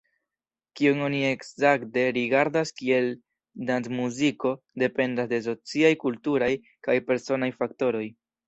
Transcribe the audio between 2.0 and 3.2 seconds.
rigardas kiel